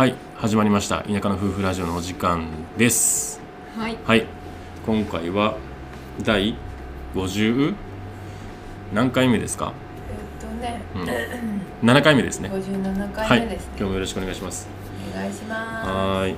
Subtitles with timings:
[0.00, 1.02] はい始まりました。
[1.02, 2.46] 田舎の夫婦ラジオのお時間
[2.78, 3.38] です。
[3.76, 3.98] はい。
[4.02, 4.24] はい。
[4.86, 5.58] 今回は
[6.22, 6.56] 第
[7.14, 7.74] 50
[8.94, 9.74] 何回目ですか？
[10.08, 10.80] えっとね、
[11.82, 11.90] うん。
[11.90, 12.48] 7回目ですね。
[12.48, 14.68] 57はい回目ですね、今日もよろしくお願いします。
[15.12, 16.34] お願いしまはーい。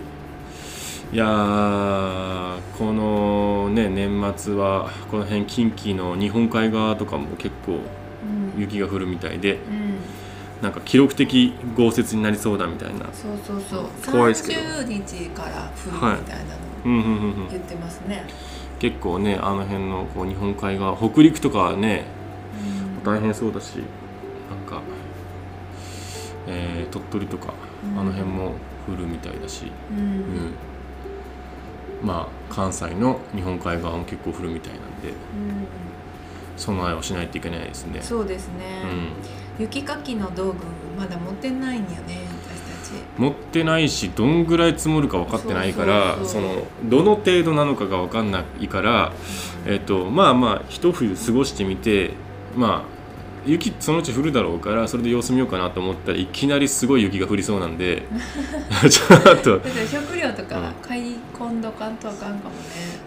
[1.13, 7.79] いやーこのね年末はこの辺近畿の日本海側とかも結構
[8.59, 9.82] 雪が降るみたいでうん、
[10.63, 13.07] なんか記録的豪雪になりそうだみたいな。
[13.13, 14.13] そうそうそう。
[14.13, 14.61] 怖いですけど。
[14.61, 16.49] 30日から降るみはいたいなの
[16.85, 17.49] うんうんうんうん。
[17.51, 18.25] 言ってますね、
[18.79, 22.05] 結構ねあの辺のこう日本海側北陸とかはね
[22.97, 23.05] うん。
[23.05, 23.83] 大変そうだしな
[24.57, 24.81] んか、
[26.47, 27.99] えー鳥取とかうん。
[28.01, 28.55] あの辺も
[28.89, 29.99] 降るみたいだし、うん。
[29.99, 30.55] うん。
[32.05, 35.09] まあ関西の日本海側も結構降るみたいなんで。
[35.09, 35.15] うん
[36.57, 38.01] 備えをしないといけないですね。
[38.03, 38.83] そうですね、
[39.59, 40.59] 雪かきの道具
[40.99, 42.93] まだ持ってないんよね私たち。
[43.19, 49.13] 持ってないしどんぐらい積もるか分かってないからそのどの程度なのかが分かんないから、
[49.67, 52.13] えっとまあまあ一冬過ごしてみて
[52.57, 52.93] まあ
[53.45, 58.03] 雪そのうち降るだろうからそれで様子見ようかなと思ったらいきなりすごい雪が降りそうなんで
[58.89, 59.61] ちょっと。
[59.87, 62.57] 食料とうんか買い込んどかんとあかんかもね。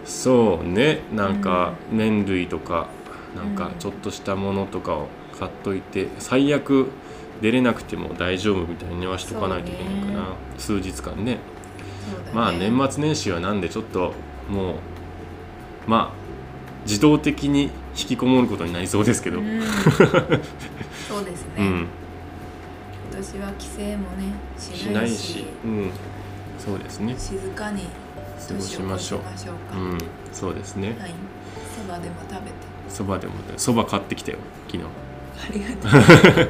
[0.03, 1.03] そうね。
[1.13, 2.87] なんか麺類とか
[3.35, 6.87] なんかうんちょっとしたものとかを買っといて最悪
[7.41, 11.23] 出れなくても大丈夫みたいにはしとかないといけないかな、数日間ね。
[11.33, 11.37] ね。
[12.33, 14.13] まあ年末年始はなんでちょっと
[14.49, 14.75] もう
[15.87, 16.25] まあ
[16.85, 17.63] 自動的に
[17.97, 19.59] 引きこもることになりそうですけど、ううん。
[19.59, 19.61] ん、
[21.07, 21.87] そうですね、ん、今
[23.17, 24.83] 年は帰省もねしし。
[24.87, 25.89] ないいし、うん、
[26.57, 27.15] そうですね。
[27.17, 27.83] 静かに
[28.47, 29.19] 過ごしましょう
[29.77, 29.97] うん。
[30.31, 30.95] そうですね。
[30.99, 31.11] はい。
[31.75, 34.83] そばでも食べてそばでもそば買ってきたよ昨日。
[34.83, 34.87] あ
[35.53, 36.49] りがとう。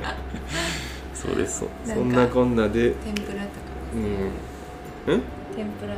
[1.13, 1.59] そうです。
[1.85, 3.45] そそんなこんなで天ぷらとか
[3.95, 3.97] う。
[3.97, 4.01] ん。
[5.13, 5.21] うん？
[5.55, 5.93] 天ぷら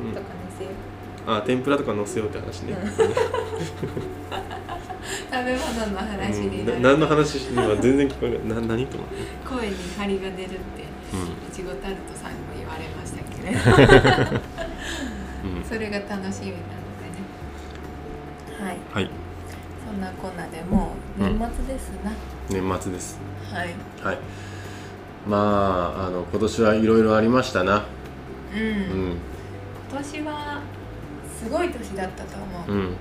[0.00, 0.26] うんとかの
[0.58, 0.70] せよ、
[1.26, 2.74] あ天ぷらとか乗せようって話ね、
[5.30, 8.60] 食べ物の話にうん、なる、な何の話して今全然聞こえない。
[8.62, 9.14] な何と思って、
[9.48, 10.52] 声に張りが出るって
[11.12, 11.16] う
[11.48, 14.38] いちごタルトさんにも言われましたけど。
[15.48, 16.54] んうん、 それが楽しみなのでね。
[18.60, 18.78] はい。
[18.92, 19.10] はい
[19.86, 22.12] そんなこんなでもう年末ですな、
[22.50, 23.20] 年末です。
[23.52, 23.74] はい。
[24.02, 24.18] はい。
[25.28, 27.84] まああの今年はいろいろありましたな。
[28.52, 29.16] うん、うん。
[29.90, 30.60] 今年は
[31.40, 32.96] すごい年だったと思う、うん。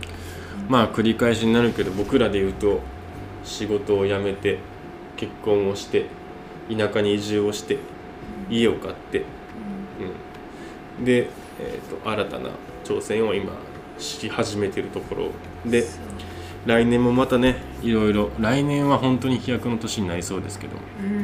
[0.70, 2.82] まあ繰り返しになるけど僕らで言うと
[3.44, 4.60] 仕事を辞めて
[5.18, 6.06] 結婚をして
[6.70, 7.80] 田舎に移住をして
[8.50, 9.24] 家を買って、
[11.00, 11.30] うん、で、
[11.60, 12.50] えー、と新たな
[12.84, 13.54] 挑戦を今
[13.98, 15.30] し始めてるところ
[15.70, 16.35] でそう
[16.66, 21.16] 来年もまたねいろいろ来年は本当に飛躍の年になりそうですけど、うん。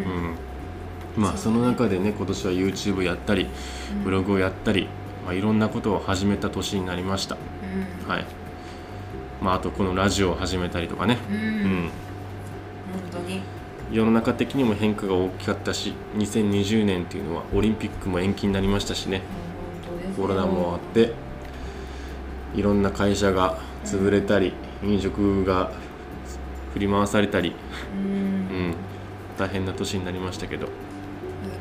[1.18, 3.48] うん、まあその中でね今年は YouTube やったり
[4.04, 4.88] ブログをやったり、
[5.26, 7.38] まあ、いろんなことを始めた年になりました、
[8.06, 8.10] うん。
[8.10, 8.26] はい。
[9.42, 11.90] まあ、あとこのラジオを始めたりとかね、うん、うん。
[13.12, 13.42] 本当に。
[13.92, 19.22] 世の中的にも変化が大きかったし2020年っていうのはオリンピックも延期になりましたしね。
[20.16, 21.14] コロナもあって
[22.56, 24.54] いろんな会社が潰れたり、
[24.84, 25.72] 飲食が
[26.74, 27.54] 振り回されたり、
[27.94, 28.04] うん。
[28.04, 28.08] う
[28.70, 28.76] ん、
[29.38, 30.68] 大変な年になりましたけど、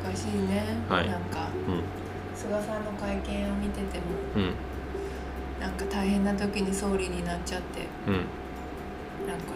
[0.04, 1.08] 難しいね、はい。
[1.08, 1.82] なんかうん。
[2.34, 4.04] 菅さんの会見を見てても
[4.36, 4.53] うん。
[5.60, 8.14] なんか大変な時に総理になっちゃってうん、
[9.28, 9.52] なんか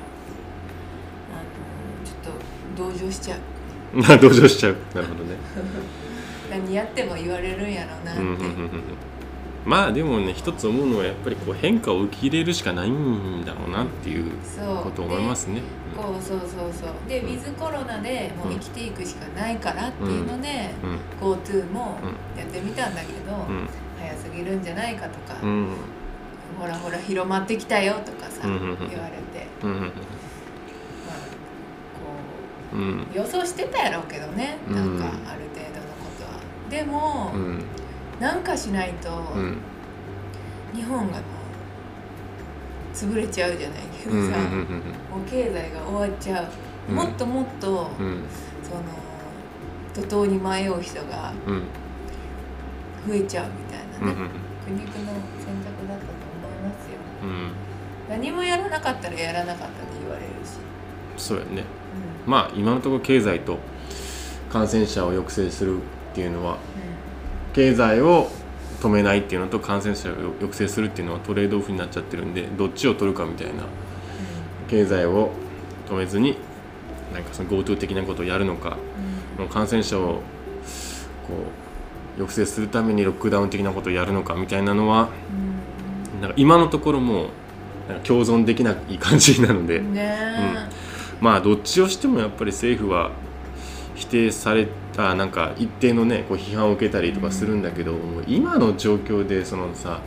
[1.32, 2.36] あのちょっ
[2.76, 3.38] と同情しちゃう。
[3.94, 4.76] ま あ同情しちゃう。
[4.94, 5.36] なるほどね、
[6.50, 8.22] 何やっても言われるんやろうなって、
[9.64, 14.84] まあでもね一つ思うのはやっぱりこう変化を受け入れるしかないんだろうなっていうそう。
[14.84, 15.62] ことを思いますね。
[15.96, 17.08] こうそうそうそう。
[17.08, 17.26] で、うん。
[17.28, 20.70] ウィズコロナでもう生きていくしかないからっていうので、
[21.22, 21.28] うん。
[21.32, 21.98] GoTo も
[22.36, 23.68] うやってみたんだけど、うん。
[23.98, 25.68] 早すぎるんじゃないかとか、うん。
[26.60, 28.88] ほらほら広まってきたよとかさ、言われて、
[29.62, 29.90] まあ、
[31.94, 32.76] こ
[33.14, 34.98] う予想してたやろうけどね、うんなん。
[34.98, 36.40] かある程度のことは。
[36.70, 37.64] でも、うん
[38.20, 39.58] なんかしないと、うん。
[40.74, 41.20] 日本がもう
[42.94, 44.38] 潰れちゃうじゃないけどさ、うんうんうん
[45.10, 46.46] もう経済が終わっちゃう、
[46.88, 46.96] うん。
[46.96, 48.22] もっともっと、うん。
[48.62, 48.82] その
[50.08, 51.62] 怒涛に迷う人がうん。
[53.06, 54.30] 増えちゃうみたいなね、うんうん
[54.64, 56.96] 苦肉の選択だったと思いますよ。
[57.22, 57.52] うん。
[58.08, 60.56] 何もやらなかったらやらなかったって言われるし、
[61.18, 61.64] そうやね。
[62.26, 63.58] まあ今のところ経済と
[64.50, 65.80] 感染者を抑制するっ
[66.14, 66.56] ていうのは
[67.54, 68.30] 経済を
[68.80, 73.64] 止めないっていうのと感染者を抑制するっていうのはトレードオフになっちゃってるんでどっちを取るかみたいな
[74.68, 75.30] 経済を
[75.88, 76.36] 止めずに
[77.12, 78.76] なんかその GoTo 的なことをやるのか
[79.36, 79.44] うん。
[79.44, 80.20] もう感染者をこ
[82.16, 85.08] う抑制するためにロックダウン的なことをやるのかみたいなのは
[86.14, 86.20] うん。
[86.20, 87.28] なんか今のところもう
[87.88, 90.68] なんか共存できない感じなので、ね
[91.20, 93.10] まあどっちをしてもやっぱり政府は
[93.94, 100.00] 否定されたなんか一定のねこう批判を受けたりとかするんだけど、もう今の状況でそのさ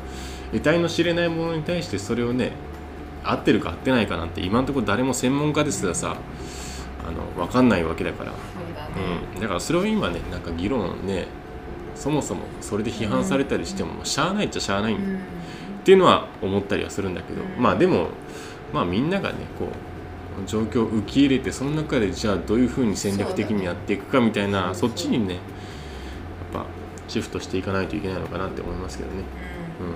[0.51, 2.51] 得体の知れないものに対してそれをね
[3.23, 6.17] 合ってるか合ってないかなんて今のところ誰も専門家ですらさ
[7.05, 8.37] あの分かんないわけだから、そ
[9.35, 11.27] うん、だからそれを今ねなんか議論ね
[11.95, 15.15] そもそもそれで批判されたりしてもしゃあないっちゃしゃあないんうん。
[15.15, 15.19] っ
[15.83, 17.61] ていうのは思ったりはするんだけど、うん。
[17.61, 18.09] まあでも
[18.73, 19.69] まあみんながねこう
[20.45, 25.43] 状況を受け入れてその中でじゃあどういうふうに戦略的にやっていくかみたいなそ,、っちにねやっ
[26.53, 26.65] ぱ
[27.07, 29.23] シフトしていかないといけないのかなって思いますけどね。
[29.79, 29.91] うん。
[29.91, 29.95] だ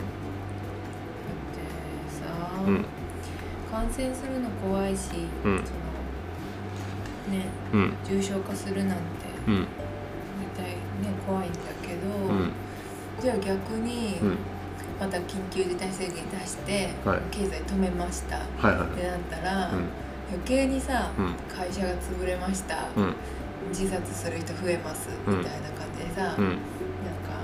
[1.31, 2.85] ってさ、うん。
[3.71, 5.11] 感染するの怖いし、
[5.45, 5.63] うん。
[5.63, 5.71] そ
[7.29, 7.45] のね
[8.05, 9.01] 重症化するなんて
[9.47, 9.55] うん。
[9.55, 9.67] 絶
[10.55, 10.77] 対ね
[11.27, 12.51] 怖いんだけど、うん。
[13.21, 14.37] じゃあ逆に、うん。
[14.99, 17.19] また緊急事態宣言出して、はい。
[17.31, 21.33] 経済止めましたっはいはいてなったら、うん余計にさ、うん。
[21.53, 23.13] 会社が潰れました、うん。
[23.69, 25.09] 自殺する人増えます。
[25.27, 26.45] みたいな感じでさ、うん。
[26.47, 27.35] なんか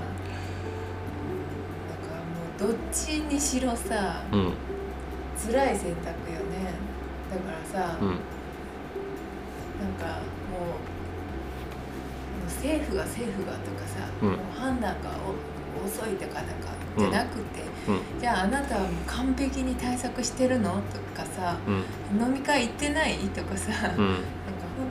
[1.88, 4.52] なんかもうどっちにしろさうん。
[5.36, 6.72] 辛い選択よね。
[7.30, 8.08] だからさ、うん。
[8.08, 8.18] なん
[10.00, 10.20] か
[10.50, 10.74] もうも
[12.40, 14.28] う政府が政府がとかさ、うん。
[14.30, 15.10] もう判断が
[15.82, 18.20] お遅いとかなんかじゃなくて、うん。
[18.20, 20.72] じゃああなたはもう完璧に対策してるの？
[20.72, 20.78] と
[21.16, 22.20] かさうん。
[22.20, 23.16] 飲み会行ってない？
[23.34, 24.14] とかさ、なんかうん本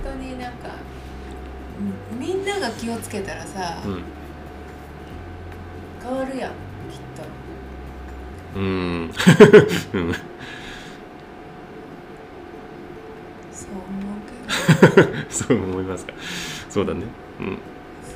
[0.03, 0.69] 当になんか
[2.11, 4.01] うんみんなが気をつけたらさ、うん。
[6.01, 6.55] 変わるやんきっ
[7.15, 8.59] と。
[8.59, 8.67] うんう
[9.07, 9.11] ん。
[13.51, 14.21] そう思う
[14.95, 15.07] けど。
[15.29, 16.13] そう思いますか。
[16.69, 17.03] そうだね。
[17.39, 17.57] うん。
[18.03, 18.13] そ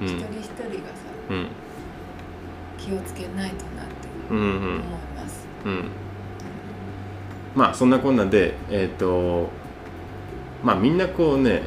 [0.00, 0.06] う、うん。
[0.06, 1.46] 一人一人がさうん
[2.84, 4.82] 気をつけないとなってうんうん思い
[5.16, 5.84] ます、うん
[7.54, 9.48] まあそんなこんなでえっ、と
[10.64, 11.62] まあみんなこうね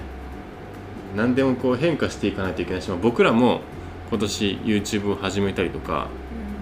[1.16, 3.62] 何でもこう変化していかないといけないし、まあ、僕らも
[4.10, 6.10] 今年 YouTube を始めたりとか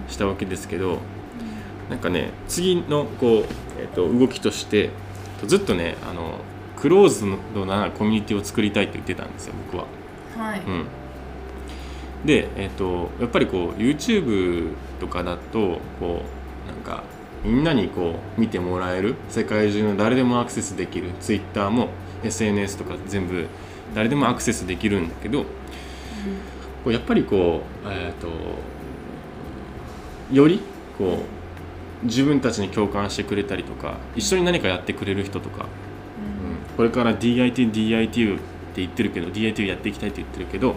[0.08, 0.98] したわけですけど
[1.90, 3.44] なんかね次のこう、
[3.80, 4.90] えー、と動きとして
[5.44, 6.38] ずっとねあの
[6.76, 9.86] クローズドなコミュニティを作りたいって言ってたんですよ僕は。
[10.36, 10.86] はい、うん、
[12.24, 16.22] で、えっとやっぱりこう YouTube とかだとこ
[16.66, 17.04] うなんか
[17.44, 21.88] みんなにこう見てもらえる世界中の誰でもアクセスできる Twitter も
[22.24, 23.46] SNS とか全部
[23.94, 28.28] 誰でもアクセスできるんだけどこうやっぱりこう、えっと
[30.32, 30.60] より
[30.98, 31.22] こ
[32.02, 36.76] う自分たちに共感してくれたりとか一緒に何かやってくれる人とかうん。
[36.76, 38.38] これから DIT、DIT っ
[38.74, 40.74] て言ってるけど DIT やっていきたいって言ってるけど、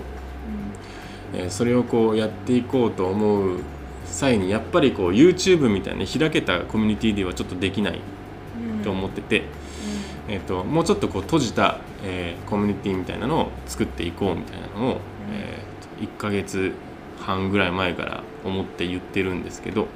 [1.33, 3.59] えーそれをこうやっていこうと思う
[4.05, 7.99] 際にやっぱりこう YouTube みたいな開けたコミュニティではちょっとできない
[8.83, 9.43] と思ってて、
[10.27, 14.97] えー、ともうちょっとこう閉じた、えーコミュニティみたいなのを作っていこうみたいなのを、
[15.31, 16.71] えー1ヶ月
[17.19, 19.89] 半ぐらい前から思って言ってるんですけど、はい。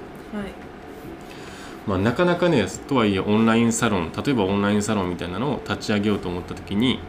[1.87, 6.99] まあ、なかなかねとはいえオンラインサロン例えばオンラインサロンみたいなのを立ち上げようと思った時に、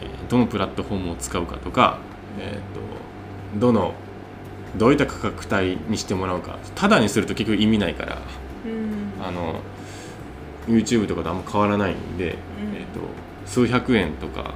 [0.00, 1.98] えーどのプラットフォームを使うかとか、
[2.40, 2.80] えー、と
[3.54, 3.94] どの
[4.76, 6.58] どういった価格帯にしてもらうか。
[6.74, 8.18] ただにすると結局意味ないから。
[8.66, 9.12] うん。
[9.24, 9.60] あの
[10.68, 12.30] YouTube とかとあんま変わらないんで、うん。
[12.30, 13.00] えー、と
[13.46, 14.54] 数百円とか。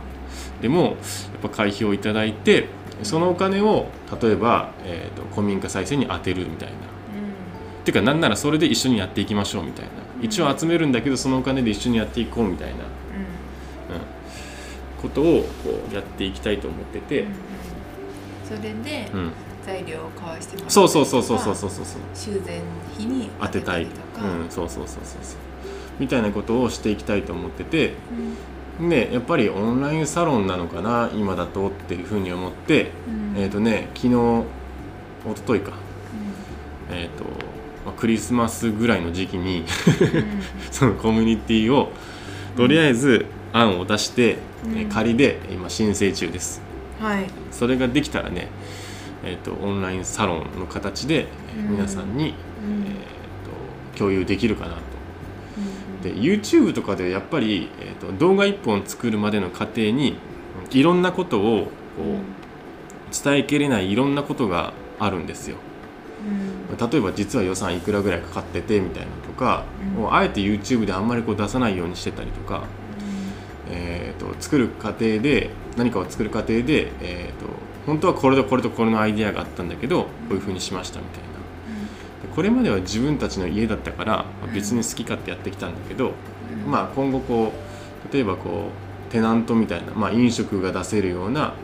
[0.60, 0.94] でもやっ
[1.42, 2.66] ぱ会費をいただいて
[3.02, 3.86] そのお金を
[4.20, 6.90] 例えば、えー、と古民家再生に充てるみたいな。
[7.82, 9.90] ていうかなんならそれで一緒にやっていきましょうみたいな。
[10.20, 12.82] 一応集めるんだけどそのお金で一緒にやっていこうみたいな、うん、
[15.00, 15.24] ことを
[15.64, 17.24] こうやっていきたいと思ってて、
[18.50, 19.06] それで
[19.64, 22.60] 材料を買わしてもらそうそうそうそうそうそうそう修繕
[22.94, 25.38] 費に当てたいとか、うん、そうそうそうそうそう。
[26.00, 27.92] みたいなことをしていきたいと思ってて、
[28.80, 35.72] うん、でやっぱりオンラインサロンなのかな今だとっていうふうに思って、うん、えっ、ー、とね昨日一昨日か、
[36.90, 37.24] うん、えっ、ー、と、
[37.86, 39.64] まあ、クリスマスぐらいの時期に
[40.72, 41.92] そのコミュニティを
[42.56, 46.69] とりあえず案を出して、うん、仮で今申請中です。
[47.00, 47.26] はい。
[47.50, 48.48] それができたらね、
[49.24, 51.26] えー、とオンラインサロンの形で、
[51.56, 52.30] 皆さんに、うん。
[52.30, 54.80] えー、と共有できるかなと。
[56.02, 60.16] で YouTube とかでやっぱり、えー、と動画1本作るまでの過程に
[60.70, 61.68] いろんなことをこ
[62.02, 65.56] う伝えきれないいろんなことがあるんですよ。
[66.90, 69.64] 例えば実は予算いくらぐらいかかっててみたいなのとか、
[69.96, 70.04] うん。
[70.04, 72.64] をあえて YouTube であんまりこう出さないようにしてたりとか、
[73.70, 77.46] えー、と作る過程で何かを作る過程で、えー、と
[77.86, 81.28] 本当はこれとこれとこれのアイデアがあったんだけどこういう風にしましたみたいな。
[82.28, 86.12] でこれまでは自分たちの家だったからまあ別に好き勝手やってきたんだけど、
[86.66, 87.52] まあ今後こ
[88.10, 88.70] う例えばこ
[89.08, 91.54] うテナントみたいな、まあ、飲食が出せるような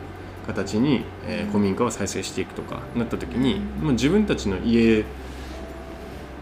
[0.45, 5.03] 形に、えー古民家を再生していくとかなった時に、もう自分たちの家っ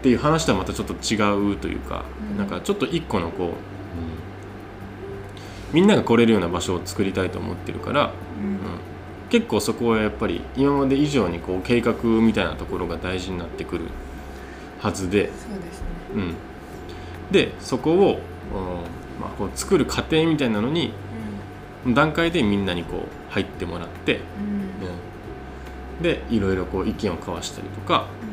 [0.02, 2.36] ていう話とはまたちょっと違うというか、うん。
[2.36, 3.75] なんかちょっと一個のこう、
[5.76, 8.46] みんなが来れるような場所を作りたいと思ってるから、うん。
[8.48, 8.58] うん。
[9.28, 13.84] 結構そこはやっぱり今まで以上にこう計画みたいなところが大事になってくる
[14.80, 15.86] はずで、そうですね。
[16.14, 16.34] うん、
[17.30, 18.00] でそこを、うん
[19.20, 20.94] まあ、こう作る過程みたいなのに
[21.88, 24.46] 段階でみんなにこう入ってもらって、うん。
[24.46, 24.64] うん。
[25.98, 28.24] うん、でいろいろこう意見を交わしたりとか、う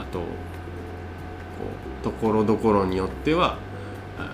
[0.00, 0.02] ん。
[0.02, 0.20] あと
[2.02, 3.58] ところどころによってはあ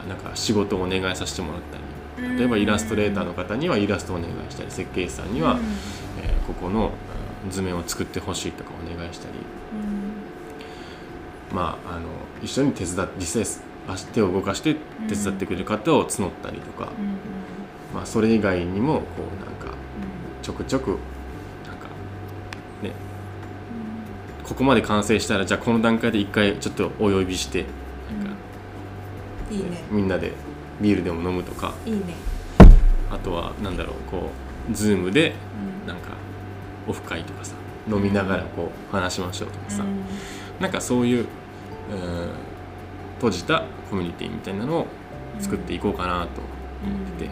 [0.08, 2.38] なんか仕事をお願いさせてもらったり。
[2.38, 5.60] 例えばイラストレーターの方にはイラストをお願いしたり設計士さんには、うん。
[6.22, 6.92] えーここの
[7.44, 9.34] うん図面を作ってほしいとかお願いしたり。
[11.54, 12.08] まああの
[12.42, 14.76] 一緒に手伝って実際足手を動かして
[15.08, 16.90] 手伝ってくれる方を募ったりとか、
[17.94, 19.74] まあ、それ以外にもこうなんか
[20.42, 21.88] ちょくちょくなんか
[22.82, 22.92] ね。
[24.44, 27.64] ここまで完成したらじゃあこの段階で一回ちょっとお呼びして
[29.50, 29.82] いいね。
[29.90, 30.32] みんなで
[30.80, 31.74] ビールでも飲むとか。
[31.84, 32.14] いいね。
[33.10, 34.30] あとはなんだろうこ
[34.70, 35.34] うズームで
[35.82, 35.88] うん。
[35.88, 36.12] なんか
[36.86, 37.54] オフ会とかさ
[37.90, 40.04] 飲みながらこう話しましょうとかさ、うん。
[40.60, 41.26] なんかそういう、うん
[43.20, 44.86] 閉じたコミュニティみたいなのを
[45.40, 46.40] 作っていこうかなと
[46.82, 47.30] 思ってて、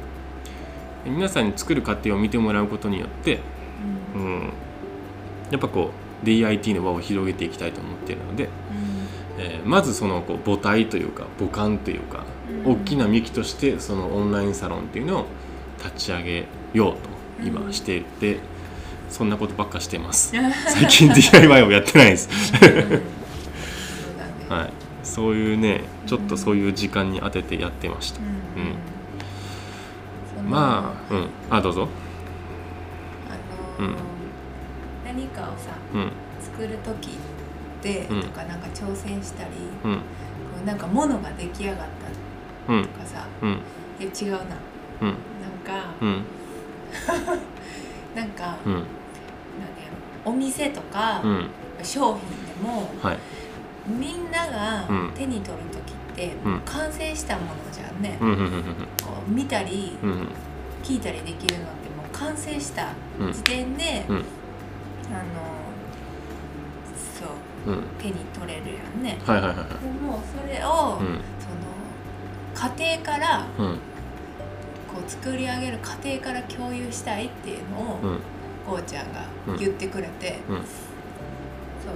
[1.04, 3.40] で皆さんに作る過程を見てもらうことによって、
[4.14, 4.22] うん。
[4.22, 4.52] うん、
[5.50, 8.50] やっぱこう DIT の輪を広げていきたいと思っているので、
[9.38, 12.24] えーまずそのこう母体というか母艦というか、
[12.66, 12.72] うん。
[12.72, 15.26] 大きな幹としてそのオンラインサロンっていうのを
[15.78, 16.98] 立ち上げようと
[17.44, 18.38] 今していて、
[19.08, 20.32] そんなことばっかしてます。
[20.68, 22.28] 最近 DIY をやってないです。
[24.48, 24.70] はい。
[25.04, 28.22] そういうねちょっとそういう時間に当ててやってました、う
[30.42, 30.50] ん。
[30.50, 31.28] まあうん。
[31.50, 31.88] あどうぞ。
[33.78, 33.96] あのーうん。
[35.04, 36.10] 何かをさうん。
[36.40, 37.18] 作る時で
[38.10, 38.22] うん。
[38.22, 39.50] とかなんか挑戦したり、
[39.84, 39.96] うん。
[39.96, 40.02] こ
[40.62, 43.50] うなんか物が出来上がったうんとかさうん。
[43.50, 44.38] いや違うな。
[44.38, 44.48] なん。
[45.00, 45.14] うん
[45.68, 46.24] か、うん。
[48.14, 48.72] なんか、うん。
[48.72, 48.84] なんや
[50.24, 51.50] ろお店とか、うん。
[51.82, 53.18] 商品でもはい。
[53.86, 55.12] みんながうん。
[55.14, 56.60] 手に取る時って、うん。
[56.64, 58.48] 完成したものじゃんね、うんうんうん。
[59.02, 60.28] こう見たりうんうん。
[60.82, 62.88] 聞いたりできるのってもう完成した
[63.20, 63.32] うん。
[63.32, 64.16] 時点で、うん。
[64.16, 64.24] あの
[67.98, 69.18] 手に取れるやんね。
[69.24, 69.68] はいはいはいはい。
[69.68, 71.20] でもそれを、うん。
[71.38, 73.78] その家庭からうん。
[74.88, 78.20] こう作り上げる過程から共有したいっていうのを、うん。
[78.66, 79.20] こうちゃんが
[79.58, 80.56] 言ってくれて、うん。
[80.56, 80.64] そう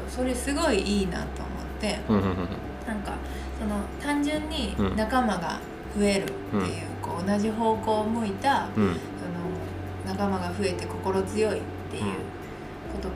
[0.08, 2.36] それすごいいいなと思ってうんうんうん
[2.86, 3.12] なんか
[3.58, 4.96] その単純にうん。
[4.96, 5.58] 仲間が
[5.96, 6.64] 増えるっていう,、
[7.02, 8.94] こう同じ方向を向いたうん。
[8.94, 12.02] その仲間が増えて心強いっていう
[12.92, 13.08] こと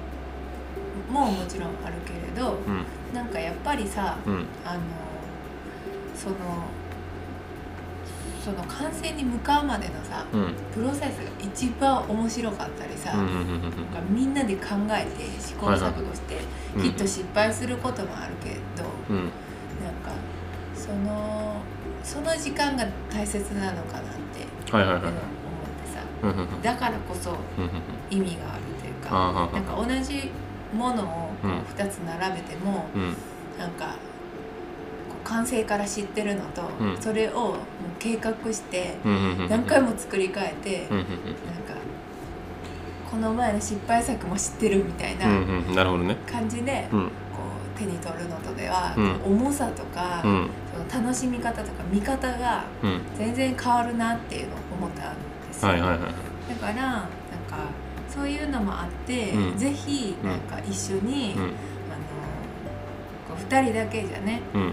[1.12, 1.94] ももちろんある
[2.37, 2.85] ど、うん。
[3.14, 4.45] なんかやっぱりさうん。
[4.64, 4.81] あの
[6.14, 6.37] その
[8.45, 10.55] その完成に向かうまでのさうん。
[10.73, 13.78] プロセスが一番面白かったりさ、うんうんうんなんか
[14.09, 16.37] みんなで考えて試行錯誤して、
[16.76, 18.50] うんきっと失敗することもあるけ
[18.81, 19.16] ど、うん。
[19.83, 20.12] なんか
[20.75, 21.57] その
[22.05, 24.02] その時間が大切なのかなっ
[24.33, 25.12] てはいはいはいはい。
[25.12, 26.00] 思ってさ。
[26.23, 26.62] うんうんうん。
[26.62, 27.37] だからこそ
[28.11, 30.31] 意味があるというあかなんか同じ
[30.75, 33.14] ものをこううん2つ並べても、うん。
[33.59, 33.95] なんか
[35.25, 37.00] 完成から知ってるのと、うん。
[37.00, 37.57] それをもう
[37.99, 38.97] 計画して
[39.49, 41.16] 何回も作り変えて、うんうんなんか
[43.11, 45.75] この前の失敗作も知ってるみたいうんなうんうん。
[45.75, 46.16] なるほどね。
[46.26, 47.00] 感じで、うん。
[47.07, 47.09] こ
[47.75, 50.50] う手に取るのとでは、重さとか、うん。
[50.90, 53.00] その楽しみ方とか見方がうん。
[53.16, 56.00] 全然変わるなっていうのを思ったんですよ、はいはいはい。
[56.00, 57.09] だから
[58.16, 59.58] そういうのもあって、うん。
[59.58, 60.28] ぜひうん。
[60.30, 61.42] なんか一緒に、うん。
[61.42, 61.52] あの
[63.28, 64.73] こう2人だけじゃねうん。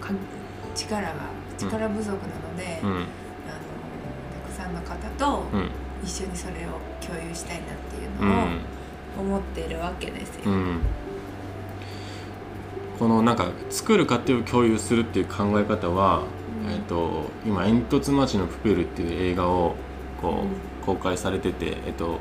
[0.00, 0.10] か
[0.74, 1.12] 力が
[1.56, 5.68] 力不足なので、あのうんたくさんの方とうん。
[6.02, 8.58] 一緒にそれを共有したいなっていううのをん。
[9.16, 10.50] 思ってるわけですよ。
[10.50, 10.80] うん。
[12.98, 16.22] このなんか作る過程を共有するっていう考え方は、
[16.66, 16.72] うん。
[16.72, 19.76] えっと今「煙突町のプペル」っていう映画を
[20.20, 20.34] こうん。
[20.34, 20.36] う
[20.84, 22.18] 公開されてて、えっと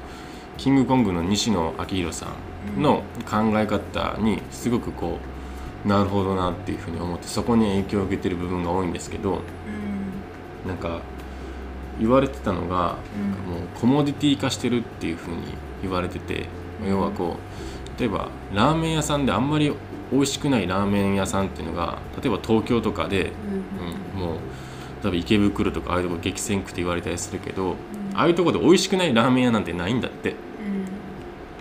[0.57, 2.27] キングコングの西野昭弘さ
[2.77, 5.19] んの考え方にすごくこ
[5.85, 9.41] うなるほどなっていうふうに思ってそこに影響を受けてる部分が多いんですけど
[10.65, 10.69] うん。
[10.69, 11.01] なんか
[11.99, 15.41] 言われてたのが、うんもうコモディティ化してるっていうふうに
[15.81, 16.47] 言われてて
[16.87, 17.35] 要はこ
[17.97, 19.73] う例えばラーメン屋さんであんまり
[20.11, 23.31] 美味しくないラーメン屋さんっていうのが例えば東京とかで、
[24.15, 24.21] うん。
[24.23, 24.37] うん、もう
[25.03, 27.75] 例えば池袋とかああいうとこ激戦区って言われたりするけど、
[28.15, 30.31] ああいうとこで美味しくないラーメン屋なんてないんだって。
[30.31, 30.35] うん。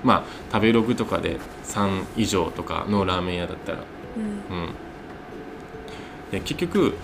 [0.02, 3.78] まあ食べログとかで3以上とかのラーメン屋だったら。
[4.16, 4.56] うん。
[4.56, 4.74] うん。
[6.30, 6.94] で結局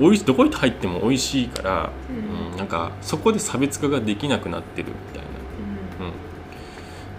[0.00, 2.50] もうおいしどこに入っても美味しいから、うん。
[2.52, 5.28] うんなんかそこで差別化ができなくなってるみたいな。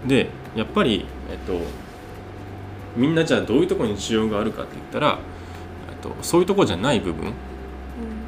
[0.02, 1.60] うん、でやっぱり、えっと、
[2.96, 5.18] みんなじゃあどういうところに需要があるかって言ったら、
[5.90, 7.26] えっと、そういうところじゃない部分。
[7.26, 7.55] うん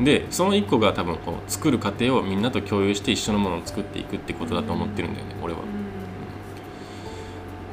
[0.00, 5.60] でその一個が多分こう作る過程をみんなと共有して一緒のものを作っていくってことだと思ってるんだよね俺は。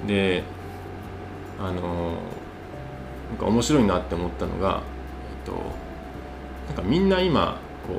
[0.07, 0.43] で
[1.59, 2.45] あのー
[3.29, 4.83] なんか面白いなって思ったのが、
[5.45, 5.53] えっと、
[6.67, 7.93] なんかみんな今こ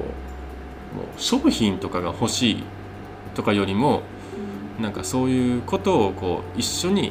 [0.94, 2.62] うもう商品とかが欲しい
[3.34, 4.02] とかよりも
[4.80, 7.08] なんかそういうことをこう一緒に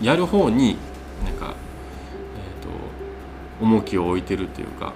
[0.00, 0.76] えーやる方に
[1.24, 1.54] なんか、
[2.34, 4.94] えー、と重きを置いてるというか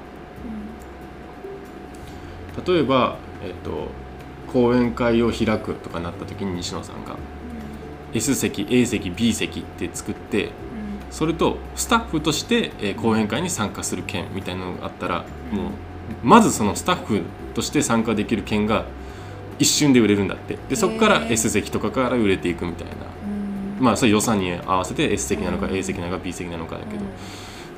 [2.65, 3.89] 例えば、えー、と
[4.53, 7.17] 講演会を開くとかなった時に西野さんが
[8.15, 10.51] S 席 A 席 B 席って作って
[11.11, 15.71] それとスタッフとして、えー講演会に参加する券みたいなのがあったらもう
[16.23, 17.23] まずそのスタッフ
[17.55, 18.85] として参加できる券が
[19.59, 20.59] 一瞬で売れるんだって。
[20.69, 22.95] でそこから S 席とかから売れていくみたいな。
[23.81, 25.77] まあそれ予算に合わせて S 席なのかうん。
[25.77, 27.05] A 席なのか B 席なのかだけど。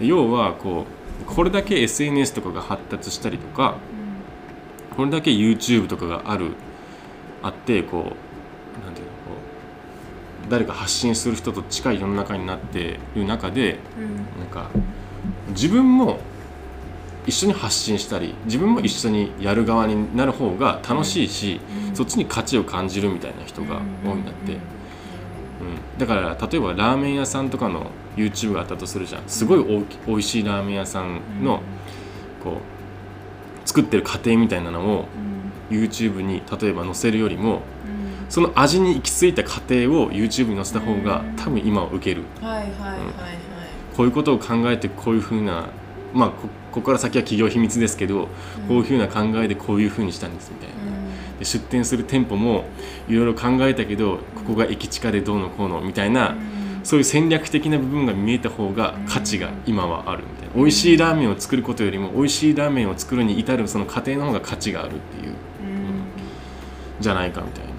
[0.01, 0.87] で要はこ
[1.23, 3.77] うこれだけ SNS とかが発達したりとか
[4.99, 6.55] これだけ YouTube とかがある
[7.41, 8.17] あってこ
[8.81, 9.19] うなんていうのこ
[10.49, 13.79] う誰か発信する人と近い世の中になっている中で
[14.41, 14.71] なんか
[15.51, 16.19] 自分も
[17.27, 21.61] 一緒に発信したり自分も一緒にやる側になる方が楽しいし、
[21.95, 24.59] そっちに価値を感じるみたいな人が多いんだって、うん。
[25.99, 29.23] だから例えばラーメン屋さんとかの YouTube があったとするじゃん。
[29.29, 31.61] すごい大き美味しいラーメン屋さんの
[32.43, 32.78] こう
[33.69, 35.05] 作ってる過程みたいなのを
[35.71, 37.61] YouTube に例えば載せるよりも
[38.31, 41.37] その味に行き着いた過程を YouTube に載せた方がうん。
[41.37, 42.23] 多分今は受ける。
[43.95, 45.69] こういうことを考えてこういうふうな
[46.15, 48.29] まあこここから先は企業秘密ですけど
[48.69, 50.75] こういうふうな考えでこういうふうにしたんですみたいな。
[51.39, 52.65] で出店する店舗も
[53.07, 56.37] いろいろ考えたけどここが駅地下でどうのこうのみたいな
[56.89, 60.55] そういう戦略的な部分が見えた方が価値が今はあるみたいな。
[60.55, 65.35] 美味しいラーメンを作ることよりも美味しいラーメンを作るに至るその過程の方が価値があるっていう。
[66.99, 67.73] じゃないかみたいな。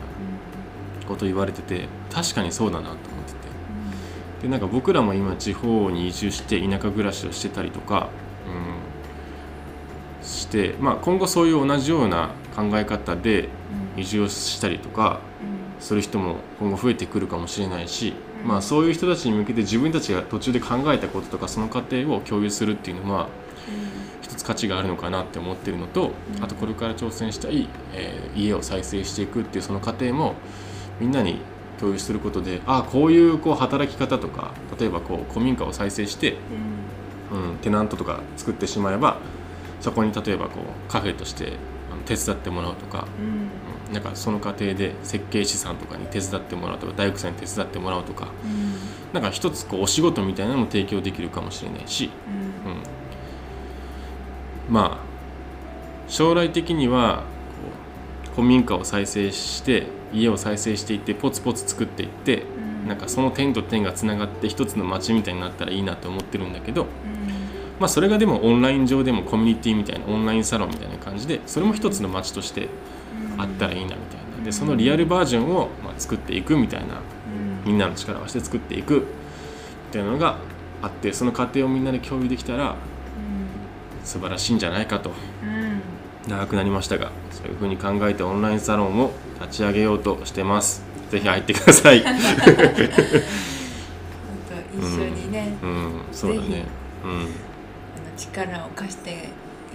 [1.08, 4.44] こと言われてて確かにそうだなと思ってて。
[4.44, 8.10] でなんか僕らも今地方に移住して田舎暮らしをしてたりとか、
[10.22, 13.50] うん、して、まあ、今後そういう同じような考え方で
[13.98, 15.20] 移住をしたりとか
[15.80, 23.28] する人も今後増えてくるかもしれないし、まあ、そういう人たちに向けて自分たちが途中で考えたこととかその過程を共有するっていうのは
[24.22, 30.36] 一つ価値があるのかなって思ってるのとあとこれから挑戦したい、えー家を再生していくっていうその過程も
[31.00, 31.42] みんなに
[31.80, 36.36] 共有することでああこういうこう働き方とか例えばこう古民家を再生して、
[37.32, 39.18] うん、テナントとか作ってしまえば
[39.82, 41.54] そこに例えばこうカフェとして
[42.06, 43.39] 手伝ってもらうとか、うん
[43.94, 48.28] なんかその過程で設計士さんとかに手伝ってもらうとか大工さんに手伝ってもらうとか
[49.14, 52.12] なんか一つこうお仕事みたいなのも提供できるかもしれないし、
[54.68, 55.10] うん、まあ
[56.08, 57.24] 将来的には
[58.36, 62.44] 古民家を再生して家を再生していってポツポツ作っていって
[62.88, 66.86] なんかその点と点がつながって一つの街みたいになったらいいなと思ってるんだけど、
[67.80, 72.70] まあ、それがでもオンライン上でもコミュニティみたいなオンラインサロンみたいな感じでそれも一つの街として
[73.40, 74.44] あったらいいなみたいな。
[74.44, 77.02] でそのリアルバージョンをまあ作っていくみたいな
[77.66, 79.06] みんなの力を合わせて作っていく
[79.88, 80.38] みたいなのが
[80.82, 82.76] あってその過程をみんなで共有できたら
[84.04, 85.12] 素晴らしいんじゃないかと。
[86.28, 90.84] 長くなりましたがそういうふうに考えてオンラインサロンを立ち上げようとしてます。
[91.10, 92.04] ぜひ入ってください。
[94.80, 96.02] 一緒にね、うん。
[96.12, 96.66] そうだね。
[97.04, 97.28] うん。
[98.16, 99.14] 力を貸してい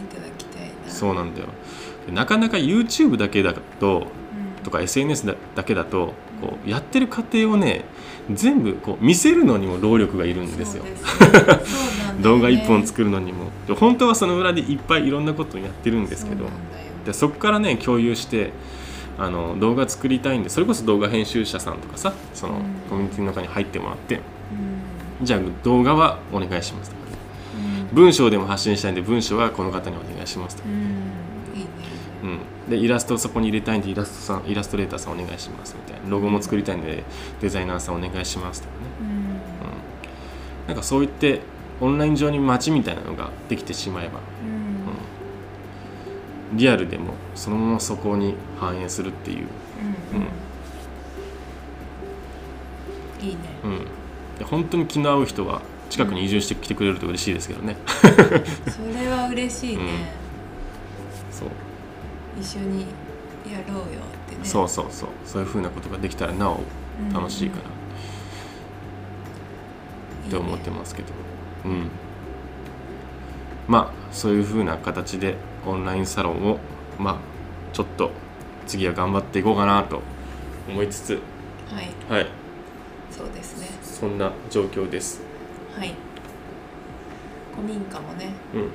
[0.03, 0.91] ただきたいな。
[0.91, 1.49] そうなんだよ。
[2.07, 4.07] でなかなか YouTube だけだと
[4.63, 7.85] とか SNS だだけだとこうやってる過程をね
[8.33, 10.85] 全部こう見せるのにも労力がいるんですよ。
[12.23, 13.51] 動画1本作るのにも。
[13.67, 16.47] で本当はその裏でいっぱいいろんなことをやってるんですけど。
[17.05, 18.53] でそこからね共有して
[19.19, 22.63] あの動画作りたいんでそれこそ動画編集者さんとかさそのうん。
[22.89, 24.21] コミュニティの中に入ってもらって。
[25.21, 25.27] うん。
[25.27, 27.04] じゃあ動画はお願いします
[27.95, 30.63] 文章でも発信したいんで文章はこの方にお願いしますと。
[30.63, 32.41] かうん。
[32.69, 36.11] でイラストをそこに入れたいんでイラストさんイラストレーターさんお願いしますみたいな。
[36.11, 37.05] ロゴも作りたいんで
[37.41, 39.07] デザイナーさんお願いしますとかね、うん。
[39.07, 39.15] うん、
[40.67, 41.41] なんかそう言って
[41.81, 44.49] オンライン上に街みたいなのができてしまえば、うん。
[46.53, 49.47] うん、リアルでもそのままそこに反映するっていう、
[50.13, 50.21] うん。
[50.21, 50.23] う
[53.25, 53.29] ん。
[53.29, 53.41] いいね。
[53.65, 53.87] うん、
[54.39, 55.63] で本当に気の合う人は
[55.95, 60.13] 近くに移住してきてくれると嬉しいですけどね、それは嬉しいね、
[61.31, 61.49] そう。
[62.41, 62.81] 一緒に
[63.49, 64.41] やろうよってね。
[64.43, 65.09] そうそうそう。
[65.25, 66.65] そういうふうなことができたらなお
[67.13, 67.63] 楽しいかな。
[70.27, 71.09] って思ってますけど。
[71.65, 71.89] うん。
[73.69, 76.59] まあそういうふうな形でオンラインサロンを
[76.99, 77.19] まあ
[77.73, 78.11] ちょっと
[78.67, 80.03] 次は頑張っていこうかなと
[80.69, 81.21] 思いつつ。
[81.73, 81.89] はい。
[82.11, 82.27] はい。
[83.13, 83.69] そうですね。
[83.81, 85.23] そんな状況です
[85.79, 85.95] はい。
[87.55, 88.33] 古民家もね。
[88.55, 88.61] うん。
[88.61, 88.75] なんか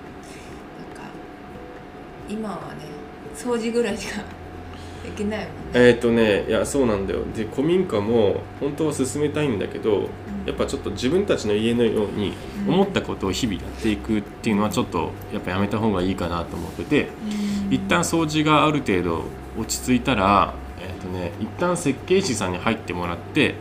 [2.29, 2.85] 今はね
[3.35, 4.21] 掃除ぐらいしか
[5.03, 5.51] できないもんね。
[5.73, 7.19] えっ、ー、とねいやそうなんだよ。
[7.35, 10.09] で古民家も本当は進めたいんだけど
[10.45, 12.33] やっぱちょっと自分たちの家のように
[12.67, 12.73] うん。
[12.73, 17.09] 思ったことを日々やっていくっていうのはちょっとやっぱやめた方がいいかなと思ってて。
[17.67, 17.73] うん。
[17.73, 19.23] 一旦掃除がある程度
[19.57, 23.55] 落ち着いたらえっ、とね一旦設計士さんに入ってもらってうん。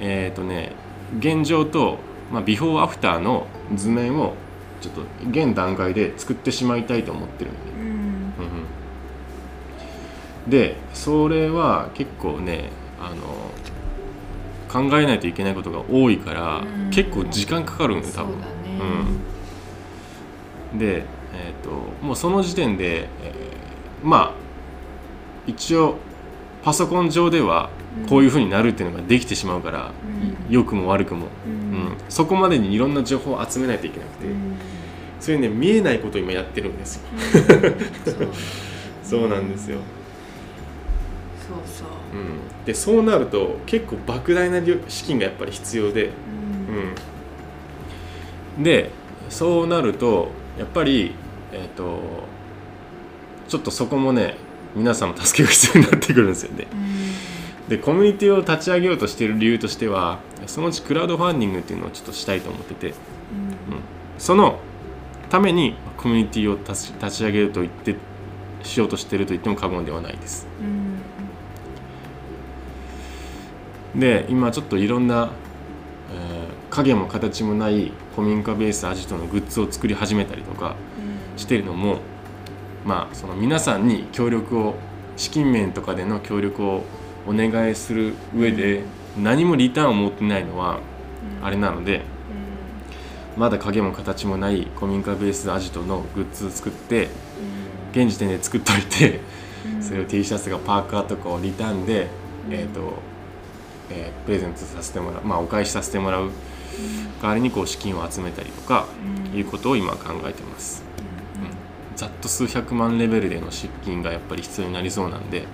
[0.00, 0.72] えっ、とね
[1.18, 1.98] 現状と、
[2.32, 4.34] まあ、ビフォーアフターの図面を
[4.80, 7.86] ちょっと現段階で作ってしまいたいと思ってるんで、うん。
[7.86, 7.94] うん
[10.46, 10.50] うん。
[10.50, 13.22] でそれは結構ねあの
[14.68, 16.90] 考えないといけないことが多いから、うん。
[16.90, 18.32] 結構時間かかるんだよ多分。
[18.32, 18.52] そうだね。
[20.72, 20.78] うん。
[20.78, 21.70] で、えー、と
[22.04, 24.32] もうその時点で、えーまあ
[25.46, 25.96] 一応
[26.64, 27.70] パソコン上では
[28.08, 29.90] こういうふうになるっていうのができてしまうから、
[30.48, 30.52] うん。
[30.52, 31.48] 良くも悪くも、う
[32.08, 34.56] そこまでにいろんな情報を集めないといけなくて、うん
[35.22, 37.02] それね見えないことを今やってるんですよ。
[38.04, 38.28] そう
[39.04, 39.78] そうなんですよ、
[41.48, 41.88] そうそう。
[42.12, 46.12] うん、でそうなると結構莫大な量資金がやっぱり必要で、う
[46.72, 46.94] ん。
[48.58, 48.90] うん、で
[49.30, 51.14] そうなるとやっぱり
[51.52, 52.00] えっ、と
[53.48, 54.34] ちょっとそこもね
[54.74, 56.66] 皆さんの助けが必要になってくるんですよね
[57.68, 62.94] でコミュニティを立ち上げようとしている理由としてはそのうちクラウドファンディングっていうのをちょっとしたいと思ってて、うん、
[64.18, 64.58] その
[65.30, 67.96] ためにコミュニティを立ち上げると言って
[68.62, 70.46] しようとしていると言っても過言ではないです。
[73.94, 74.00] うん。
[74.00, 75.30] で今ちょっといろんな、
[76.12, 80.74] えー影も形もない古民家ベースアジトのグッズを作り始めたりとか
[81.36, 81.98] してるのも
[82.84, 84.74] まあその皆さんに協力を
[85.16, 86.84] 資金面とかでの協力を
[87.26, 88.82] お願いする上で
[89.16, 90.80] 何もリターンを持ってないのは
[91.42, 92.02] あれなので
[93.36, 97.08] まだ影も形もない古民家ベースアジトのグッズを作って
[97.92, 99.20] 現時点で作っといて
[99.80, 102.08] それを T シャツとかパーカーとかをリターンで、
[102.50, 102.94] えーと
[103.90, 106.30] えープレゼントさせてもらう、まあ、お返しさせてもらう
[107.20, 108.86] 代わりにこう資金を集めたりとか
[109.34, 110.82] いうことを今考えてます、
[111.90, 115.46] うん、ざっと数百万レベルでの資金がやっぱり必要になりそうなんで、うん、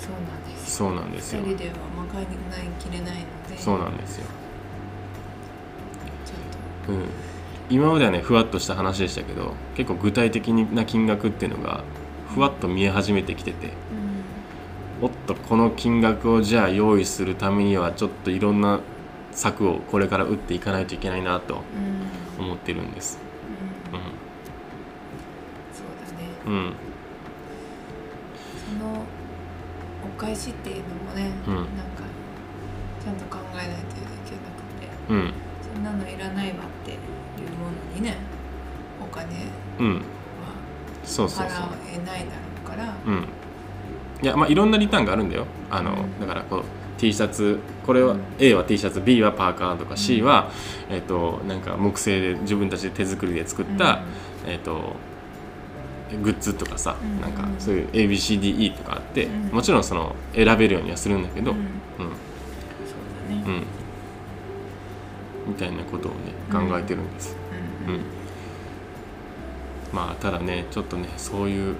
[0.00, 1.40] そうなんですそうなんですよ。
[1.40, 1.74] 二人では
[2.12, 2.26] 賄い
[2.78, 3.58] きれないので。
[3.58, 4.26] そうなんですよ、
[6.26, 7.04] ちょっうん、
[7.70, 11.82] 今まではねふわっとした話でしたけど結構具体的な金額っていうのが
[12.28, 13.72] ふわっと見え始めてきててと
[15.00, 18.80] おっとこの金額をじゃあ用意するためにはちょっといろんな
[19.32, 21.60] 策をこれから打っていかないといけないなとうん。
[21.60, 21.96] うん
[22.38, 23.18] 思ってるんです。
[23.92, 24.00] うん。
[25.72, 26.28] そうだね。
[26.46, 26.72] うん、
[30.16, 31.54] 返しっていうのもね、うん。
[31.54, 32.02] なんか
[33.02, 33.76] ちゃんと考えないとい
[34.24, 35.12] けなくて。
[35.12, 35.32] うん、
[35.74, 36.98] そんなのいらないわっていう
[37.58, 38.16] ものにね
[39.00, 39.26] お金
[39.78, 40.02] うん、は
[41.04, 41.58] そうそうそう。
[41.58, 42.30] 払えないだろ
[42.64, 42.94] うから。
[43.06, 43.28] うん。
[44.22, 45.46] いやまあいろんなリターンがあるんだよ。
[45.70, 46.20] あの、うん。
[46.20, 46.62] だからこう
[46.98, 48.20] T シャツこれは、うん。
[48.38, 50.50] A は T シャツ B はパーカーとか C は、
[50.88, 54.02] えっ、となんか木製で自分たちで手作りで作った、
[54.46, 54.96] えっ、と
[56.22, 57.20] グッズとかさ、うん。
[57.20, 59.42] なんかそういう ABCDE とかあって、うん。
[59.48, 61.56] もちろんその選べるようにはするんだけど、うん。
[61.56, 62.08] そう
[63.30, 63.42] だね。
[65.46, 66.18] うん、みたいなことをね
[66.50, 67.36] 考えてるんです。
[67.86, 67.94] うん。
[67.94, 68.00] うん。
[69.92, 71.76] まあただねちょっとねそういう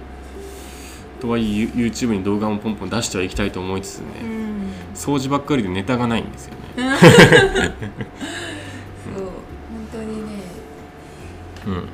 [1.20, 4.70] とはいえ You- YouTube に動画もポンポン出してはいきたいと思いつつね、うん。
[4.94, 6.60] 掃除ばっかりでネタがないんですよね。
[6.76, 6.88] そう。
[9.24, 9.32] 本
[9.92, 10.32] 当にね。
[11.66, 11.88] うん、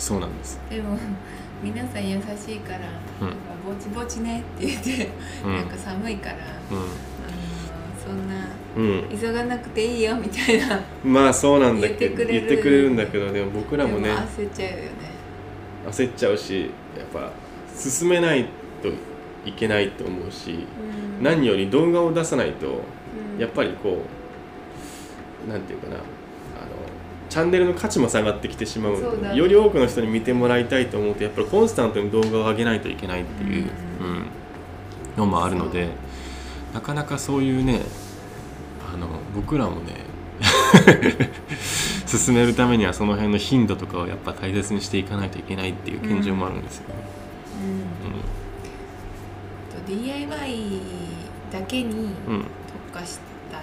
[0.00, 0.58] そうなんです。
[0.70, 0.98] でも
[1.62, 2.78] 皆さん優しいから、
[3.20, 3.28] うん。
[3.28, 5.08] なんかぼちぼちねって言って、
[5.44, 5.52] うん。
[5.56, 6.80] なんか寒いから、あの
[8.02, 12.90] そんなうん、急がなくていいよみたいなうん、まあそうなんだけど言ってくれる。
[12.90, 14.90] んだけどでも僕らもね焦っちゃうよね。
[15.88, 17.30] 焦っちゃうしやっぱ
[17.76, 18.46] 進めない
[18.82, 18.88] と
[19.44, 20.66] いけないと思うし、
[21.18, 21.22] うん。
[21.22, 22.68] 何より動画を出さないと
[23.34, 23.40] うん。
[23.40, 24.02] やっぱりこ
[25.46, 25.96] うなんていうかな
[27.30, 34.06] チャンネルの価値も下がってきてしまうねより多くの人に見てもらいたいと思うとやっぱりコンスタントに動画を上げないといけないっていう、うん。
[34.06, 34.26] うん
[35.16, 35.88] のもあるので
[36.74, 37.82] なかなかそういうね
[38.92, 39.94] あの僕らもね
[42.06, 46.94] 進めるためにはその辺の頻度とかをやっぱ大切にしていかないといけないっていう現状もあるんですよね。
[49.86, 49.96] うん。
[49.96, 50.80] と DIY
[51.52, 52.00] だけにうん。
[52.00, 52.44] うん。
[52.92, 53.18] 特化し
[53.50, 53.60] た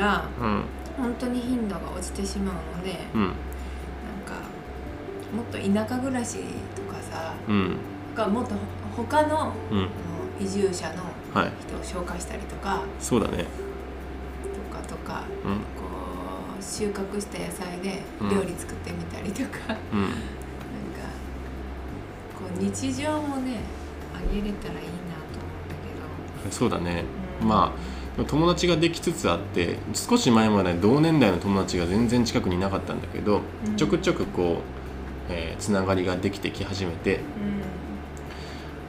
[0.00, 0.62] らうん
[0.96, 3.20] 本当に頻度が落ちてしまうのでうん。
[3.22, 3.30] なん
[4.24, 4.34] か
[5.34, 6.38] もっと田舎暮らし
[6.74, 7.76] とかさうん。
[8.14, 8.54] がもっと
[8.96, 9.78] 他のうん。
[9.78, 9.88] あの
[10.40, 11.02] 移住者の
[11.34, 11.52] はい。
[11.82, 13.44] 人を紹介したりとかそうだね。
[14.72, 15.52] とかとかうん。
[15.54, 15.60] こ
[16.58, 18.30] う収穫した野菜でうん。
[18.30, 20.08] 料理作ってみたりとか、なんかうん
[22.34, 23.60] こう日常もね
[24.14, 25.46] あげれたらいいなと思
[26.42, 27.04] うんだそうだね、
[27.42, 27.48] うん。
[27.48, 33.76] まあ友達ができつつあって少し前まで同年代の友達が全然近くにいなかったんだけど、うん。
[33.76, 34.62] ちょくちょくこ
[35.28, 37.22] う、えーつながりができてき始めてけど、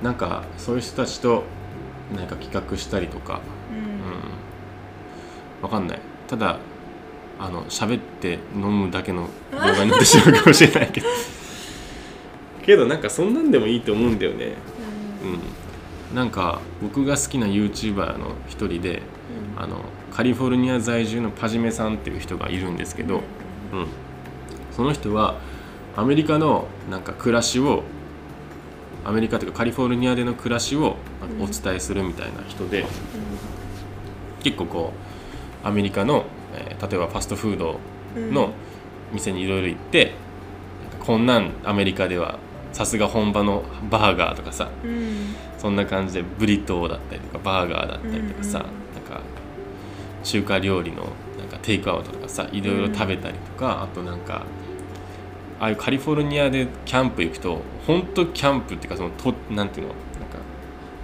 [0.04, 1.44] なんかそういう人たちと
[2.16, 3.78] なんか企画したりとか、うん。
[3.78, 6.00] うん、わかんない。
[6.28, 6.60] ただ
[7.40, 11.08] あの喋って飲むだけの 動画になってしまうかもしれないけど。
[12.66, 14.54] けどなんかそんなんでもいいと思うんだよね。
[15.24, 15.40] うん
[16.13, 19.02] なんか僕が好きな YouTuber の一人で
[19.56, 19.63] うん。
[19.63, 23.88] あのカリフォルニア在住のパジメさんっていう人がいるんですけど、うん、
[24.72, 25.36] その人は
[25.96, 27.84] アメリカのなんか暮らしを
[29.06, 30.96] アメリカというかカリフォルニアでの暮らしを
[31.39, 32.86] お伝えするみたいな人で、
[34.41, 34.93] 結構こ
[35.63, 37.80] うアメリカの、えー例えばファストフード
[38.15, 38.34] うん。
[38.34, 38.52] の
[39.13, 40.13] 店にいろいろ行って、
[41.00, 42.39] こんなんアメリカでは
[42.74, 49.22] さすが本場のバーガーとかさうんそんな感じでブリトーだったりとかバーガーだったりとかさ、うんうんなんか
[50.24, 54.46] 中華料理のなんかテイクアウトとかさいろいろ食べたりとか、あとなんか
[55.60, 60.38] ああいうカリフォルニアでキャンプ行くと本当キャンプっていうかそのとなんていうのなんか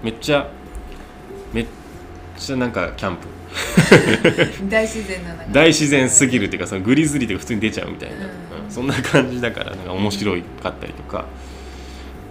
[0.04, 0.50] めっちゃ
[1.54, 1.68] めっ
[2.38, 3.28] ちゃなんかキャンプ。
[4.68, 8.24] 大自然の中大自然すぎるっていうかそのグリズリーとか普通に出ちゃうみたいな、うん。
[8.66, 8.72] うん。
[8.72, 11.26] そんな感じだからなんか面白いかったりとか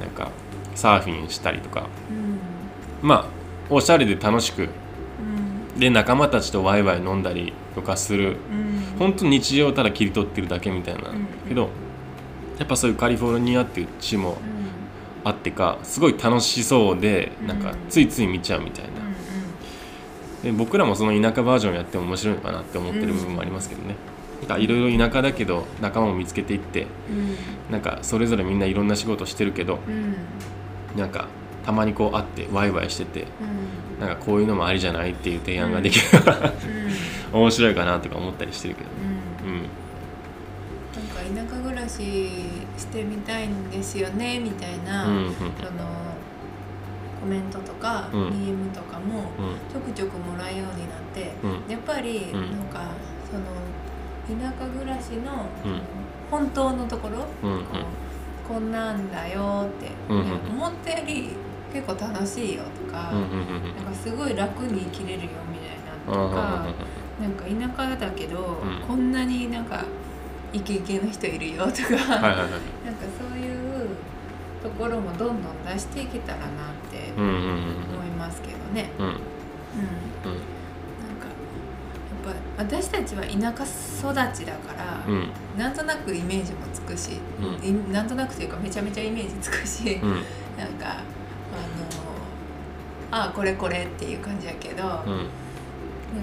[0.01, 0.33] なんか
[0.75, 1.89] サーフィンしたりとか。
[2.11, 3.09] うん。
[3.09, 3.27] まあ
[3.71, 4.63] おしゃれで楽しく。
[4.63, 5.79] うん。
[5.79, 8.37] で仲間たちとワイワイ飲んだりとかする。
[8.51, 8.99] うん。
[8.99, 11.27] 本当日常をただ切り取ってるだけみたいな、うん。
[11.49, 11.71] けど
[12.59, 14.37] やっぱそういうカリフォルニアっていう地もうん。
[15.25, 18.91] あってかすごい楽しそうでなんかうんついつい見ちゃうみたいな、
[20.43, 23.95] で僕らもその田舎バージョンやっても面白いのかなって思ってる部分もありますけどね、
[24.41, 27.37] なんかいろいろ田舎だけど仲間を見つけていってうん。
[27.71, 30.17] なんかそれぞれみんないろんな仕事してるけどうん
[30.97, 31.27] なんか
[31.65, 34.01] たまにこう会ってワイワイしててうん。
[34.01, 36.37] なんかこういうのもありじゃないっていう提案ができれば、
[37.33, 37.41] うん。
[37.41, 38.89] 面白いかなとか思ったりしてるけど。
[39.45, 39.55] うん。
[39.55, 39.63] うん。
[39.63, 41.97] なんか田舎暮らし
[42.77, 45.35] してみたいんですよねみたいな、うんうん。
[45.35, 45.49] その
[47.21, 48.29] コメントとか、うん。
[48.31, 49.73] DM とかもうん。
[49.73, 50.73] ちょくちょくもらうようになっ
[51.15, 51.71] て、うん。
[51.71, 52.51] やっぱりうん。
[52.51, 52.91] なんか
[53.31, 55.81] その田舎暮らしの、うん。
[56.29, 57.55] 本当のところ、う
[58.47, 60.25] こんなんだよって、うんうん。
[60.57, 61.31] 思ったより
[61.73, 66.67] 結構楽しいよとか、うんなんかすごい楽に生きれるよみたいなうんうんとか、
[67.21, 68.85] なんか田舎だけど、ん。
[68.87, 69.85] こんなになんか
[70.53, 72.51] イケイケの人いるよとか、はいはいはい。
[72.85, 73.89] なんかそういう
[74.63, 76.49] ところもどんどん出していけたらなっ
[76.91, 77.25] て思
[78.05, 78.91] いますけどね。
[78.99, 79.07] うん。
[79.07, 79.17] うん
[82.57, 85.29] 私たちは田舎育ちだから、うん。
[85.59, 87.65] なんとなくイメージもつくし、うん。
[87.65, 90.11] いなんとなくというかめちゃめちゃイメージつくし、うん。
[90.57, 90.95] なんかあ
[93.15, 94.95] のあこれこれっていう感じやけど、でも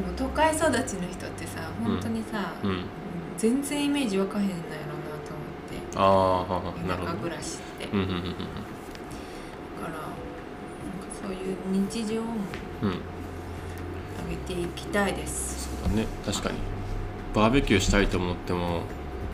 [0.09, 2.83] うん都会育ちの人ってさ本当にさ、うん。
[3.37, 5.75] 全然イメージわかへんのやろうなと思って。
[6.87, 8.13] 田舎暮らしって、だうんうんうん。
[8.13, 8.19] か
[9.83, 10.05] らなんか
[11.21, 12.35] そういう日常も
[14.27, 16.57] 上げていきたいですね確かに。
[17.33, 18.81] バーベキューしたいと思っても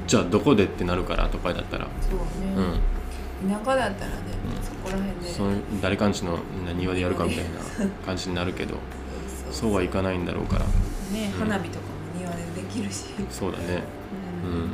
[0.08, 1.88] じゃあどこでってなるから都会だったら。
[2.02, 2.20] そう
[2.56, 3.50] うん。
[3.50, 4.18] ね、田舎だったらね、
[4.58, 4.64] うん。
[4.64, 5.34] そこら辺で。
[5.34, 6.40] その誰かんちの
[6.78, 7.50] 庭でやるかみたいな
[8.06, 8.78] 感じになるけど
[9.52, 10.66] そうはいかないんだろうから。
[10.66, 11.40] ねうん。
[11.40, 13.84] 花火とかも庭でできるし、そうだね。
[14.44, 14.72] ううん。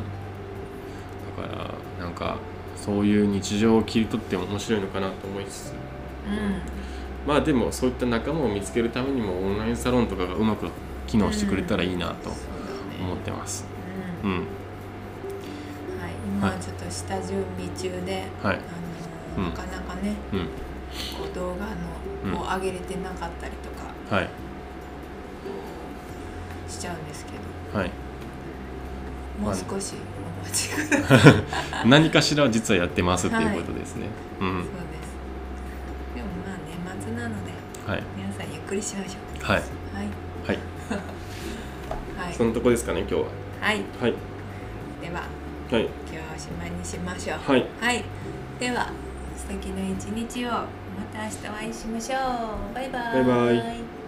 [1.43, 2.37] だからなんか
[2.75, 5.73] そういう日常を切り取っても面白いのかなと思いつつ。
[6.27, 6.61] うん。
[7.27, 10.67] まあでもそういった仲間を見つけるためにもオンラインサロンとかがうまく
[11.11, 12.31] 機能してくれたらいいなと
[13.01, 13.65] 思ってます。
[14.23, 14.31] うん。
[14.31, 14.37] うん。
[14.37, 14.45] はい、
[16.37, 16.63] 今ははい。
[16.63, 18.55] ちょっと下準備中で、はい。
[19.35, 19.53] あのうん。
[19.53, 20.39] なかなかねうん。
[20.39, 21.67] こう動画
[22.23, 22.31] うん。
[22.31, 24.29] のを上げれてなかったりとかはい。
[26.69, 27.31] しちゃうんですけ
[27.73, 27.91] ど、はい。
[29.37, 29.95] もう少し
[30.41, 31.89] お待ちください。
[31.89, 34.05] 何かしら実はやってますっていうことですね、
[34.39, 34.49] うん。
[34.49, 34.71] そうです。
[36.15, 37.51] でもまあ年末なので
[37.85, 38.03] はい。
[38.15, 39.43] 皆さんゆっくりしましょう。
[39.43, 39.59] はい。
[39.59, 40.30] はい
[42.31, 43.21] はいはいそのとこですかね今日は
[43.61, 43.81] はい。
[43.99, 44.13] はい
[45.01, 45.23] では
[45.71, 47.37] はい今日はおしまいにしましょう。
[47.39, 48.03] はいはい。
[48.59, 48.89] では
[49.37, 50.67] 素敵な一日をま
[51.13, 52.17] た明日お会いしましょ
[52.71, 52.75] う。
[52.75, 53.13] バイバイ。
[53.13, 54.00] バイバイ